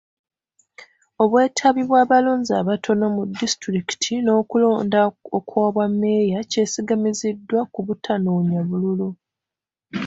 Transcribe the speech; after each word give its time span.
Obwetabi 1.23 1.81
bw'abalonzi 1.89 2.51
abatono 2.61 3.05
mu 3.15 3.23
disitulikiti 3.39 4.13
n'okulonda 4.21 4.99
okw'obwa 5.37 5.83
mmeeya 5.91 6.39
kyesigamiziddwa 6.51 7.59
ku 7.73 7.79
butanoonya 7.87 8.59
bululu. 8.69 9.09